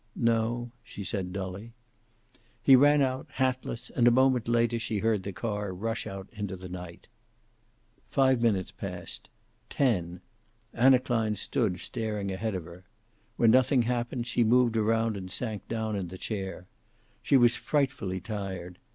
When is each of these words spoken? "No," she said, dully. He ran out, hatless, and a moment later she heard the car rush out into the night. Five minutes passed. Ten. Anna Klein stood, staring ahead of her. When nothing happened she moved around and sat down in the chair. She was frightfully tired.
"No," 0.15 0.71
she 0.83 1.03
said, 1.03 1.31
dully. 1.31 1.73
He 2.63 2.75
ran 2.75 3.03
out, 3.03 3.27
hatless, 3.33 3.91
and 3.91 4.07
a 4.07 4.09
moment 4.09 4.47
later 4.47 4.79
she 4.79 4.97
heard 4.97 5.21
the 5.21 5.31
car 5.31 5.71
rush 5.75 6.07
out 6.07 6.27
into 6.33 6.55
the 6.55 6.67
night. 6.69 7.05
Five 8.09 8.41
minutes 8.41 8.71
passed. 8.71 9.29
Ten. 9.69 10.21
Anna 10.73 10.97
Klein 10.97 11.35
stood, 11.35 11.79
staring 11.79 12.31
ahead 12.31 12.55
of 12.55 12.65
her. 12.65 12.83
When 13.37 13.51
nothing 13.51 13.83
happened 13.83 14.25
she 14.25 14.43
moved 14.43 14.75
around 14.75 15.17
and 15.17 15.29
sat 15.29 15.67
down 15.67 15.95
in 15.95 16.07
the 16.07 16.17
chair. 16.17 16.65
She 17.21 17.37
was 17.37 17.55
frightfully 17.55 18.19
tired. 18.19 18.79